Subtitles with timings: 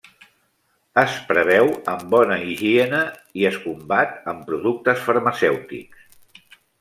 [1.01, 3.01] Es preveu amb bona higiene
[3.41, 6.57] i es combat amb productes farmacèutics.